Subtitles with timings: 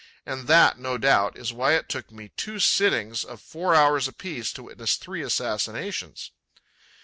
[0.25, 4.51] And that, no doubt, is why it took me two sittings of four hours apiece
[4.53, 6.31] to witness three assassinations.